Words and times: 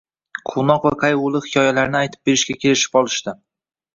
quvnoq 0.51 0.87
va 0.87 0.91
qaygʻuli 1.03 1.41
hikoyalarni 1.43 1.99
aytib 2.01 2.25
berishga 2.29 2.57
kelishib 2.65 2.99
olishdi. 3.03 3.37